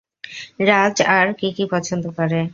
রাজ 0.61 0.95
আর 1.11 1.27
কি 1.33 1.47
কি 1.57 1.63
পছন্দ 1.73 2.03
করে? 2.17 2.41